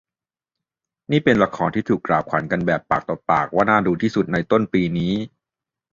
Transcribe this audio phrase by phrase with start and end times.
[1.11, 5.13] นี่เป็นละครที่ถูกกล่าวขวัญกันแบบปากต่อปากว่าน่าดูที่สุดในต้นปีนี้